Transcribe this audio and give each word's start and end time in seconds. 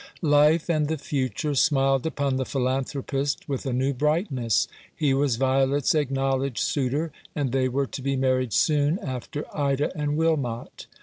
Life 0.33 0.67
and 0.67 0.87
the 0.87 0.97
future 0.97 1.53
smiled 1.53 2.07
upon 2.07 2.37
the 2.37 2.43
philanthropist 2.43 3.47
with 3.47 3.67
a 3.67 3.71
new 3.71 3.93
brightness. 3.93 4.67
He 4.95 5.13
was 5.13 5.35
Violet's 5.35 5.93
acknow 5.93 6.39
ledged 6.39 6.57
suitor, 6.57 7.11
and 7.35 7.51
they 7.51 7.69
were 7.69 7.85
to 7.85 8.01
be 8.01 8.15
married 8.15 8.51
soon 8.51 8.97
after 8.97 9.45
Ida 9.55 9.95
and 9.95 10.17
Wilmot. 10.17 10.87